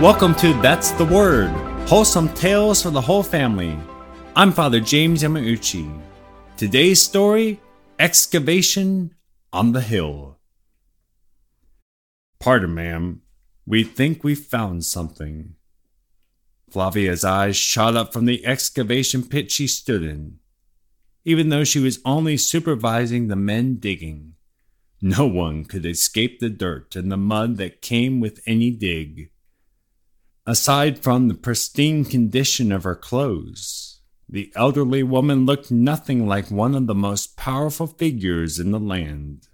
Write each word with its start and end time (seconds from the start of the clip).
Welcome 0.00 0.34
to 0.36 0.54
That's 0.62 0.92
the 0.92 1.04
Word, 1.04 1.50
wholesome 1.86 2.32
tales 2.32 2.82
for 2.82 2.88
the 2.88 3.02
whole 3.02 3.22
family. 3.22 3.78
I'm 4.34 4.50
Father 4.50 4.80
James 4.80 5.22
Yamauchi. 5.22 6.00
Today's 6.56 7.02
story 7.02 7.60
Excavation 7.98 9.14
on 9.52 9.72
the 9.72 9.82
Hill. 9.82 10.38
Pardon, 12.38 12.72
ma'am. 12.72 13.20
We 13.66 13.84
think 13.84 14.24
we've 14.24 14.38
found 14.38 14.86
something. 14.86 15.56
Flavia's 16.70 17.22
eyes 17.22 17.58
shot 17.58 17.94
up 17.94 18.10
from 18.10 18.24
the 18.24 18.46
excavation 18.46 19.22
pit 19.22 19.50
she 19.50 19.66
stood 19.66 20.02
in. 20.02 20.38
Even 21.26 21.50
though 21.50 21.64
she 21.64 21.78
was 21.78 22.00
only 22.06 22.38
supervising 22.38 23.28
the 23.28 23.36
men 23.36 23.74
digging, 23.74 24.32
no 25.02 25.26
one 25.26 25.66
could 25.66 25.84
escape 25.84 26.40
the 26.40 26.48
dirt 26.48 26.96
and 26.96 27.12
the 27.12 27.18
mud 27.18 27.58
that 27.58 27.82
came 27.82 28.18
with 28.18 28.40
any 28.46 28.70
dig. 28.70 29.28
Aside 30.50 30.98
from 30.98 31.28
the 31.28 31.36
pristine 31.36 32.04
condition 32.04 32.72
of 32.72 32.82
her 32.82 32.96
clothes, 32.96 34.00
the 34.28 34.52
elderly 34.56 35.04
woman 35.04 35.46
looked 35.46 35.70
nothing 35.70 36.26
like 36.26 36.50
one 36.50 36.74
of 36.74 36.88
the 36.88 36.94
most 36.94 37.36
powerful 37.36 37.86
figures 37.86 38.58
in 38.58 38.72
the 38.72 38.80
land. 38.80 39.46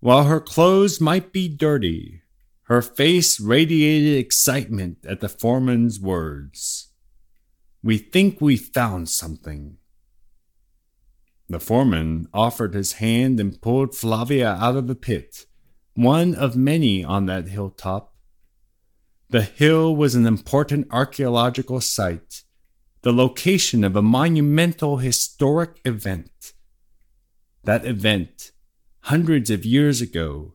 While 0.00 0.24
her 0.24 0.38
clothes 0.38 1.00
might 1.00 1.32
be 1.32 1.48
dirty, 1.48 2.20
her 2.64 2.82
face 2.82 3.40
radiated 3.40 4.18
excitement 4.18 4.98
at 5.08 5.20
the 5.20 5.30
foreman's 5.30 5.98
words. 5.98 6.92
We 7.82 7.96
think 7.96 8.42
we 8.42 8.58
found 8.58 9.08
something. 9.08 9.78
The 11.48 11.58
foreman 11.58 12.28
offered 12.34 12.74
his 12.74 13.00
hand 13.00 13.40
and 13.40 13.58
pulled 13.62 13.96
Flavia 13.96 14.58
out 14.60 14.76
of 14.76 14.88
the 14.88 14.94
pit, 14.94 15.46
one 15.94 16.34
of 16.34 16.54
many 16.54 17.02
on 17.02 17.24
that 17.24 17.48
hilltop 17.48 18.13
the 19.34 19.42
hill 19.42 19.96
was 19.96 20.14
an 20.14 20.28
important 20.28 20.86
archaeological 20.92 21.80
site, 21.80 22.44
the 23.02 23.12
location 23.12 23.82
of 23.82 23.96
a 23.96 24.00
monumental 24.00 24.98
historic 24.98 25.80
event. 25.84 26.52
That 27.64 27.84
event, 27.84 28.52
hundreds 29.00 29.50
of 29.50 29.64
years 29.64 30.00
ago, 30.00 30.54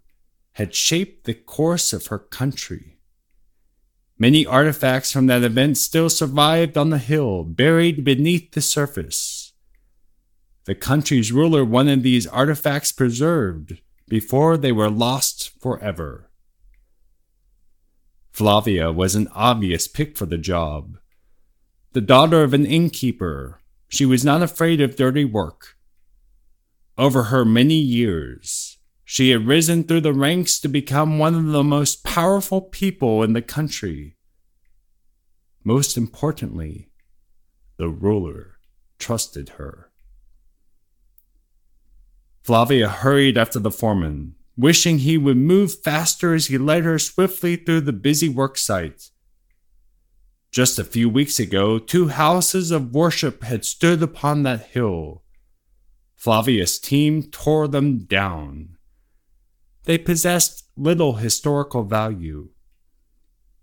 had 0.53 0.73
shaped 0.73 1.25
the 1.25 1.33
course 1.33 1.91
of 1.91 2.07
her 2.07 2.19
country. 2.19 3.01
Many 4.17 4.45
artifacts 4.45 5.11
from 5.11 5.27
that 5.27 5.43
event 5.43 5.77
still 5.77 6.09
survived 6.09 6.77
on 6.77 6.89
the 6.89 6.99
hill, 6.99 7.43
buried 7.43 8.05
beneath 8.05 8.53
the 8.53 8.61
surface. 8.61 9.51
The 10.63 10.75
country's 10.75 11.33
ruler 11.33 11.65
wanted 11.65 12.01
these 12.01 12.27
artifacts 12.27 12.93
preserved 12.93 13.81
before 14.07 14.55
they 14.55 14.71
were 14.71 14.89
lost 14.89 15.51
forever. 15.59 16.28
Flavia 18.39 18.89
was 18.89 19.15
an 19.15 19.27
obvious 19.35 19.85
pick 19.85 20.15
for 20.15 20.25
the 20.25 20.37
job. 20.37 20.97
The 21.91 21.99
daughter 21.99 22.41
of 22.41 22.53
an 22.53 22.65
innkeeper, 22.65 23.59
she 23.89 24.05
was 24.05 24.23
not 24.23 24.41
afraid 24.41 24.79
of 24.79 24.95
dirty 24.95 25.25
work. 25.25 25.75
Over 26.97 27.23
her 27.23 27.43
many 27.43 27.73
years, 27.73 28.77
she 29.03 29.31
had 29.31 29.45
risen 29.45 29.83
through 29.83 29.99
the 29.99 30.13
ranks 30.13 30.57
to 30.61 30.69
become 30.69 31.19
one 31.19 31.35
of 31.35 31.47
the 31.47 31.65
most 31.65 32.05
powerful 32.05 32.61
people 32.61 33.23
in 33.23 33.33
the 33.33 33.41
country. 33.41 34.15
Most 35.65 35.97
importantly, 35.97 36.91
the 37.75 37.89
ruler 37.89 38.53
trusted 38.99 39.49
her. 39.57 39.91
Flavia 42.41 42.87
hurried 42.87 43.37
after 43.37 43.59
the 43.59 43.69
foreman, 43.69 44.35
wishing 44.59 44.99
he 44.99 45.17
would 45.17 45.37
move 45.37 45.81
faster 45.81 46.33
as 46.33 46.47
he 46.47 46.57
led 46.57 46.83
her 46.83 46.99
swiftly 46.99 47.55
through 47.55 47.79
the 47.79 47.93
busy 47.93 48.27
work 48.27 48.57
site. 48.57 49.09
Just 50.51 50.77
a 50.77 50.83
few 50.83 51.07
weeks 51.07 51.39
ago, 51.39 51.79
two 51.79 52.09
houses 52.09 52.69
of 52.69 52.93
worship 52.93 53.43
had 53.43 53.63
stood 53.63 54.03
upon 54.03 54.43
that 54.43 54.67
hill. 54.67 55.23
Flavia's 56.15 56.77
team 56.77 57.23
tore 57.23 57.69
them 57.69 57.99
down. 57.99 58.75
They 59.85 59.97
possessed 59.97 60.65
little 60.75 61.13
historical 61.13 61.83
value. 61.83 62.49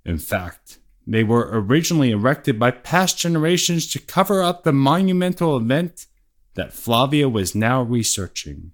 In 0.05 0.19
fact, 0.19 0.79
they 1.06 1.23
were 1.23 1.51
originally 1.53 2.11
erected 2.11 2.59
by 2.59 2.71
past 2.71 3.19
generations 3.19 3.87
to 3.93 3.99
cover 3.99 4.43
up 4.43 4.65
the 4.65 4.73
monumental 4.73 5.59
event 5.59 6.06
that 6.55 6.73
Flavia 6.73 7.29
was 7.29 7.55
now 7.55 7.83
researching. 7.83 8.73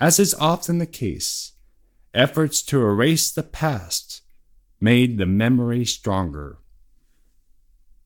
As 0.00 0.20
is 0.20 0.34
often 0.34 0.78
the 0.78 0.86
case, 0.86 1.52
efforts 2.14 2.62
to 2.62 2.80
erase 2.80 3.32
the 3.32 3.42
past 3.42 4.22
made 4.80 5.18
the 5.18 5.26
memory 5.26 5.84
stronger. 5.84 6.58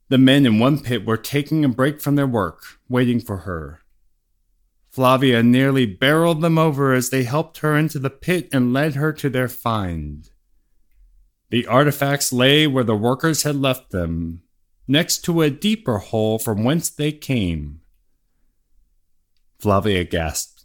The 0.08 0.16
men 0.16 0.47
in 0.47 0.58
one 0.58 0.80
pit 0.80 1.04
were 1.04 1.19
taking 1.19 1.64
a 1.64 1.69
break 1.69 2.00
from 2.00 2.16
their 2.16 2.26
work, 2.26 2.62
waiting 2.88 3.20
for 3.20 3.38
her. 3.38 3.80
Flavia 4.91 5.42
nearly 5.42 5.84
barreled 5.84 6.41
them 6.41 6.58
over 6.58 6.94
as 6.94 7.10
they 7.10 7.25
helped 7.25 7.58
her 7.58 7.76
into 7.76 7.98
the 7.98 8.10
pit 8.10 8.48
and 8.53 8.72
led 8.72 8.94
her 8.94 9.12
to 9.12 9.28
their 9.28 9.48
find. 9.48 10.30
The 11.50 11.66
artifacts 11.66 12.32
lay 12.32 12.66
where 12.66 12.84
the 12.84 12.97
workers 12.97 13.42
had 13.42 13.56
left 13.56 13.91
them, 13.91 14.42
next 14.88 15.19
to 15.24 15.42
a 15.42 15.50
deeper 15.50 15.98
hole 15.98 16.38
from 16.38 16.64
whence 16.64 16.88
they 16.88 17.12
came. 17.12 17.80
Flavia 19.59 20.04
gasped 20.04 20.61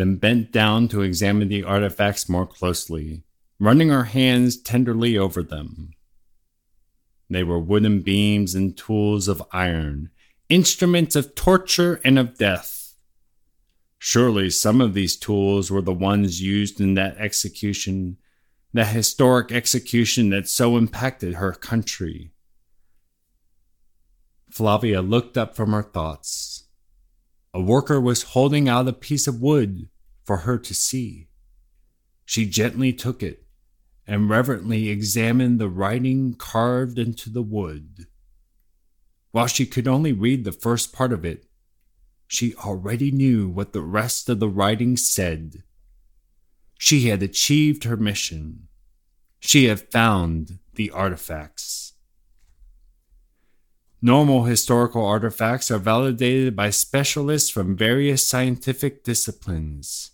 then 0.00 0.16
bent 0.16 0.52
down 0.52 0.88
to 0.88 1.02
examine 1.02 1.48
the 1.48 1.64
artifacts 1.64 2.28
more 2.28 2.46
closely, 2.46 3.22
running 3.58 3.88
her 3.88 4.04
hands 4.04 4.56
tenderly 4.56 5.16
over 5.16 5.42
them. 5.42 5.92
They 7.28 7.42
were 7.42 7.58
wooden 7.58 8.02
beams 8.02 8.54
and 8.54 8.76
tools 8.76 9.28
of 9.28 9.42
iron, 9.52 10.10
instruments 10.48 11.16
of 11.16 11.34
torture 11.34 12.00
and 12.04 12.18
of 12.18 12.38
death. 12.38 12.94
Surely 13.98 14.50
some 14.50 14.80
of 14.80 14.94
these 14.94 15.16
tools 15.16 15.70
were 15.70 15.82
the 15.82 15.92
ones 15.92 16.42
used 16.42 16.80
in 16.80 16.94
that 16.94 17.16
execution, 17.18 18.18
that 18.72 18.88
historic 18.88 19.50
execution 19.50 20.30
that 20.30 20.48
so 20.48 20.76
impacted 20.76 21.34
her 21.34 21.52
country. 21.52 22.30
Flavia 24.50 25.02
looked 25.02 25.36
up 25.36 25.56
from 25.56 25.72
her 25.72 25.82
thoughts. 25.82 26.65
A 27.56 27.60
worker 27.62 27.98
was 27.98 28.34
holding 28.34 28.68
out 28.68 28.86
a 28.86 28.92
piece 28.92 29.26
of 29.26 29.40
wood 29.40 29.88
for 30.24 30.36
her 30.44 30.58
to 30.58 30.74
see. 30.74 31.28
She 32.26 32.44
gently 32.44 32.92
took 32.92 33.22
it 33.22 33.46
and 34.06 34.28
reverently 34.28 34.90
examined 34.90 35.58
the 35.58 35.70
writing 35.70 36.34
carved 36.34 36.98
into 36.98 37.30
the 37.30 37.40
wood. 37.40 38.08
While 39.30 39.46
she 39.46 39.64
could 39.64 39.88
only 39.88 40.12
read 40.12 40.44
the 40.44 40.52
first 40.52 40.92
part 40.92 41.14
of 41.14 41.24
it, 41.24 41.46
she 42.28 42.54
already 42.56 43.10
knew 43.10 43.48
what 43.48 43.72
the 43.72 43.80
rest 43.80 44.28
of 44.28 44.38
the 44.38 44.50
writing 44.50 44.98
said. 44.98 45.62
She 46.76 47.08
had 47.08 47.22
achieved 47.22 47.84
her 47.84 47.96
mission. 47.96 48.68
She 49.40 49.64
had 49.64 49.90
found 49.90 50.58
the 50.74 50.90
artifacts. 50.90 51.94
Normal 54.02 54.44
historical 54.44 55.04
artifacts 55.06 55.70
are 55.70 55.78
validated 55.78 56.54
by 56.54 56.68
specialists 56.68 57.48
from 57.48 57.76
various 57.76 58.26
scientific 58.26 59.02
disciplines. 59.02 60.10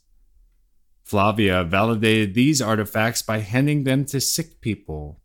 Flavia 1.02 1.64
validated 1.64 2.34
these 2.34 2.62
artifacts 2.62 3.22
by 3.22 3.38
handing 3.38 3.82
them 3.82 4.04
to 4.04 4.20
sick 4.20 4.60
people. 4.60 5.20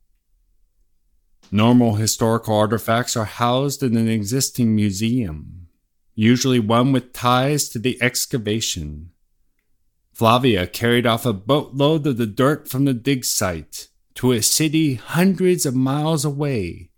Normal 1.52 1.96
historical 1.96 2.56
artifacts 2.58 3.16
are 3.16 3.26
housed 3.26 3.84
in 3.84 3.96
an 3.96 4.10
existing 4.10 4.76
museum, 4.76 5.68
usually 6.16 6.60
one 6.60 6.92
with 6.92 7.14
ties 7.14 7.70
to 7.70 7.80
the 7.80 8.02
excavation. 8.02 9.12
Flavia 10.12 10.66
carried 10.66 11.06
off 11.06 11.28
a 11.28 11.32
boatload 11.32 12.08
of 12.08 12.18
the 12.18 12.26
dirt 12.26 12.68
from 12.68 12.86
the 12.86 12.94
dig 12.94 13.24
site 13.24 13.88
to 14.16 14.32
a 14.32 14.42
city 14.42 14.96
hundreds 14.96 15.64
of 15.64 15.76
miles 15.76 16.26
away 16.26 16.90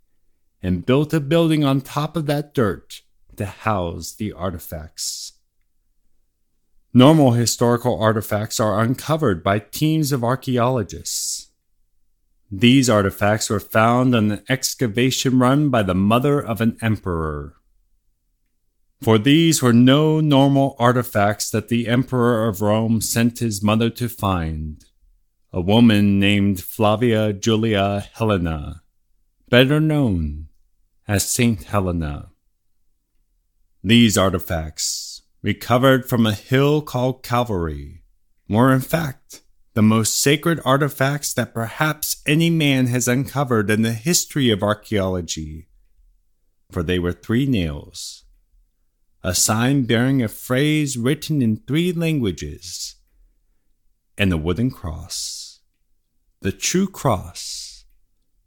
and 0.61 0.85
built 0.85 1.13
a 1.13 1.19
building 1.19 1.63
on 1.63 1.81
top 1.81 2.15
of 2.15 2.25
that 2.25 2.53
dirt 2.53 3.01
to 3.37 3.45
house 3.45 4.13
the 4.13 4.33
artifacts. 4.33 5.33
Normal 6.93 7.31
historical 7.31 8.01
artifacts 8.01 8.59
are 8.59 8.81
uncovered 8.81 9.43
by 9.43 9.59
teams 9.59 10.11
of 10.11 10.23
archaeologists. 10.23 11.51
These 12.51 12.89
artifacts 12.89 13.49
were 13.49 13.59
found 13.59 14.15
on 14.15 14.31
an 14.31 14.43
excavation 14.49 15.37
run 15.37 15.69
by 15.69 15.83
the 15.83 15.95
mother 15.95 16.39
of 16.39 16.61
an 16.61 16.77
emperor. 16.81 17.55
For 19.01 19.17
these 19.17 19.61
were 19.61 19.71
no 19.71 20.19
normal 20.19 20.75
artifacts 20.77 21.49
that 21.51 21.69
the 21.69 21.87
emperor 21.87 22.49
of 22.49 22.61
Rome 22.61 22.99
sent 22.99 23.39
his 23.39 23.63
mother 23.63 23.89
to 23.91 24.09
find, 24.09 24.83
a 25.53 25.61
woman 25.61 26.19
named 26.19 26.61
Flavia 26.61 27.31
Julia 27.31 28.09
Helena, 28.13 28.81
better 29.47 29.79
known 29.79 30.48
as 31.09 31.27
St. 31.27 31.63
Helena. 31.63 32.29
These 33.83 34.15
artifacts, 34.15 35.23
recovered 35.41 36.07
from 36.07 36.27
a 36.27 36.33
hill 36.33 36.83
called 36.83 37.23
Calvary, 37.23 38.03
were 38.47 38.71
in 38.71 38.81
fact 38.81 39.41
the 39.73 39.81
most 39.81 40.21
sacred 40.21 40.59
artifacts 40.63 41.33
that 41.33 41.51
perhaps 41.51 42.21
any 42.27 42.51
man 42.51 42.85
has 42.85 43.07
uncovered 43.07 43.71
in 43.71 43.81
the 43.81 43.93
history 43.93 44.51
of 44.51 44.61
archaeology. 44.61 45.67
For 46.69 46.83
they 46.83 46.99
were 46.99 47.11
three 47.11 47.47
nails, 47.47 48.25
a 49.23 49.33
sign 49.33 49.85
bearing 49.85 50.21
a 50.21 50.27
phrase 50.27 50.95
written 50.95 51.41
in 51.41 51.63
three 51.65 51.91
languages, 51.91 52.97
and 54.15 54.31
a 54.31 54.37
wooden 54.37 54.69
cross, 54.69 55.61
the 56.41 56.51
true 56.51 56.87
cross 56.87 57.85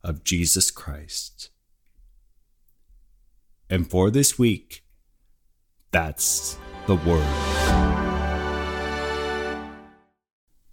of 0.05 0.23
Jesus 0.23 0.71
Christ. 0.71 1.49
And 3.73 3.89
for 3.89 4.11
this 4.11 4.39
week, 4.39 4.85
that's 5.93 6.59
the 6.87 6.95
word. 6.95 7.27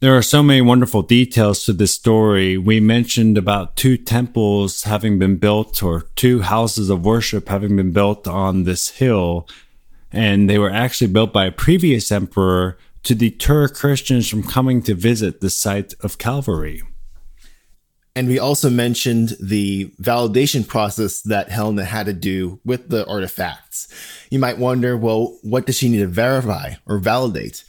There 0.02 0.18
are 0.18 0.22
so 0.22 0.44
many 0.44 0.60
wonderful 0.60 1.04
details 1.04 1.64
to 1.64 1.72
this 1.72 1.94
story. 1.94 2.58
We 2.58 2.82
mentioned 2.82 3.38
about 3.38 3.78
two 3.78 3.96
temples 3.96 4.84
having 4.84 5.18
been 5.18 5.38
built 5.38 5.82
or 5.82 6.08
two 6.18 6.42
houses 6.42 6.90
of 6.90 7.06
worship 7.06 7.48
having 7.48 7.78
been 7.78 7.94
built 7.94 8.28
on 8.28 8.66
this 8.66 8.90
hill. 8.90 9.48
And 10.12 10.50
they 10.50 10.60
were 10.60 10.70
actually 10.70 11.14
built 11.14 11.32
by 11.32 11.46
a 11.46 11.54
previous 11.54 12.12
emperor 12.12 12.78
to 13.04 13.16
deter 13.16 13.70
Christians 13.70 14.28
from 14.28 14.44
coming 14.44 14.82
to 14.82 14.94
visit 14.94 15.40
the 15.40 15.50
site 15.50 15.94
of 16.02 16.18
Calvary. 16.18 16.82
And 18.16 18.28
we 18.28 18.40
also 18.40 18.70
mentioned 18.70 19.38
the 19.40 19.92
validation 20.02 20.68
process 20.68 21.22
that 21.22 21.50
Helena 21.50 21.86
had 21.86 22.08
to 22.08 22.14
do 22.14 22.60
with 22.66 22.90
the 22.90 23.08
artifacts. 23.08 23.88
You 24.30 24.40
might 24.40 24.58
wonder, 24.58 24.98
well, 24.98 25.38
what 25.42 25.66
does 25.66 25.78
she 25.78 25.90
need 25.90 26.00
to 26.00 26.08
verify 26.08 26.74
or 26.86 26.98
validate? 26.98 27.64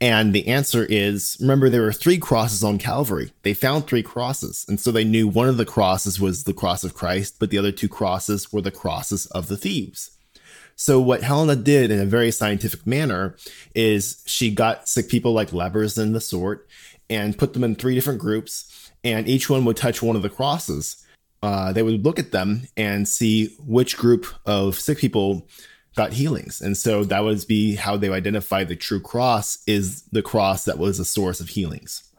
And 0.00 0.34
the 0.34 0.48
answer 0.48 0.84
is 0.84 1.36
remember, 1.40 1.70
there 1.70 1.82
were 1.82 1.92
three 1.92 2.18
crosses 2.18 2.62
on 2.62 2.78
Calvary. 2.78 3.32
They 3.42 3.54
found 3.54 3.86
three 3.86 4.02
crosses. 4.02 4.66
And 4.68 4.78
so 4.78 4.90
they 4.90 5.04
knew 5.04 5.28
one 5.28 5.48
of 5.48 5.56
the 5.56 5.64
crosses 5.64 6.20
was 6.20 6.44
the 6.44 6.52
cross 6.52 6.84
of 6.84 6.94
Christ, 6.94 7.36
but 7.38 7.50
the 7.50 7.58
other 7.58 7.72
two 7.72 7.88
crosses 7.88 8.52
were 8.52 8.60
the 8.60 8.70
crosses 8.70 9.26
of 9.26 9.48
the 9.48 9.56
thieves. 9.56 10.10
So 10.76 11.00
what 11.00 11.22
Helena 11.22 11.56
did 11.56 11.90
in 11.90 12.00
a 12.00 12.06
very 12.06 12.30
scientific 12.30 12.86
manner 12.86 13.36
is 13.74 14.22
she 14.26 14.50
got 14.50 14.88
sick 14.88 15.08
people 15.08 15.32
like 15.32 15.52
lepers 15.52 15.98
and 15.98 16.14
the 16.14 16.20
sort 16.20 16.68
and 17.08 17.38
put 17.38 17.52
them 17.52 17.64
in 17.64 17.74
three 17.74 17.94
different 17.94 18.20
groups, 18.20 18.90
and 19.02 19.28
each 19.28 19.50
one 19.50 19.64
would 19.64 19.76
touch 19.76 20.02
one 20.02 20.16
of 20.16 20.22
the 20.22 20.30
crosses. 20.30 21.04
Uh, 21.42 21.72
they 21.72 21.82
would 21.82 22.04
look 22.04 22.18
at 22.18 22.32
them 22.32 22.66
and 22.76 23.06
see 23.06 23.54
which 23.58 23.98
group 23.98 24.26
of 24.46 24.78
sick 24.80 24.98
people 24.98 25.46
got 25.94 26.14
healings. 26.14 26.60
And 26.60 26.76
so 26.76 27.04
that 27.04 27.22
would 27.22 27.46
be 27.46 27.76
how 27.76 27.96
they 27.96 28.08
identify 28.08 28.64
the 28.64 28.76
true 28.76 29.00
cross 29.00 29.58
is 29.66 30.02
the 30.12 30.22
cross 30.22 30.64
that 30.64 30.78
was 30.78 30.98
a 30.98 31.04
source 31.04 31.40
of 31.40 31.50
healings. 31.50 32.10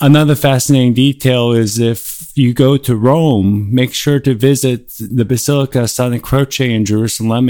Another 0.00 0.34
fascinating 0.34 0.92
detail 0.92 1.52
is 1.52 1.78
if 1.78 2.36
you 2.36 2.52
go 2.52 2.76
to 2.76 2.96
Rome, 2.96 3.72
make 3.72 3.94
sure 3.94 4.18
to 4.20 4.34
visit 4.34 4.92
the 4.98 5.24
Basilica 5.24 5.86
Santa 5.86 6.18
Croce 6.18 6.72
in 6.72 6.84
Jerusalem. 6.84 7.48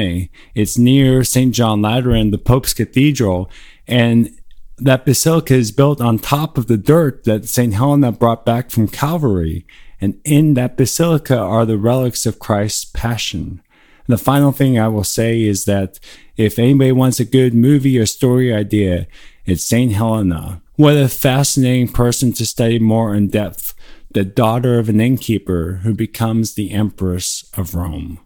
It's 0.55 0.77
near 0.77 1.25
St. 1.25 1.55
John 1.55 1.81
Lateran, 1.81 2.33
the 2.33 2.39
Pope's 2.39 2.75
Cathedral, 2.75 3.51
and 3.89 4.31
that 4.77 5.07
basilica 5.07 5.55
is 5.55 5.73
built 5.73 6.03
on 6.03 6.19
top 6.19 6.59
of 6.59 6.67
the 6.67 6.77
dirt 6.77 7.25
that 7.25 7.49
St. 7.49 7.73
Helena 7.73 8.13
brought 8.13 8.45
back 8.45 8.71
from 8.71 8.89
Calvary. 8.89 9.67
And 10.01 10.21
in 10.25 10.55
that 10.55 10.77
basilica 10.77 11.39
are 11.39 11.65
the 11.65 11.79
relics 11.79 12.27
of 12.27 12.39
Christ's 12.41 12.85
passion. 12.85 13.63
And 14.07 14.19
the 14.19 14.23
final 14.23 14.53
thing 14.53 14.79
I 14.79 14.89
will 14.89 15.05
say 15.05 15.43
is 15.43 15.65
that 15.65 15.99
if 16.37 16.59
anybody 16.59 16.93
wants 16.93 17.21
a 17.21 17.25
good 17.25 17.55
movie 17.55 17.99
or 17.99 18.05
story 18.05 18.53
idea, 18.53 19.07
it's 19.47 19.65
St. 19.65 19.93
Helena. 19.93 20.61
What 20.77 20.97
a 20.97 21.09
fascinating 21.09 21.87
person 21.87 22.33
to 22.33 22.45
study 22.45 22.81
more 22.81 23.15
in 23.15 23.29
depth. 23.29 23.75
The 24.13 24.25
daughter 24.25 24.81
of 24.81 24.89
an 24.89 25.01
innkeeper 25.01 25.83
who 25.85 25.95
becomes 25.95 26.55
the 26.55 26.73
Empress 26.73 27.49
of 27.57 27.77
Rome. 27.77 28.19